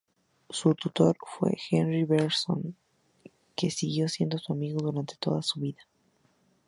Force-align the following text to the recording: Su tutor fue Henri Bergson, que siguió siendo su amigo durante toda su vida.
Su 0.49 0.73
tutor 0.73 1.15
fue 1.21 1.55
Henri 1.69 2.05
Bergson, 2.05 2.75
que 3.55 3.69
siguió 3.69 4.09
siendo 4.09 4.39
su 4.39 4.51
amigo 4.51 4.79
durante 4.79 5.15
toda 5.17 5.43
su 5.43 5.59
vida. 5.59 5.83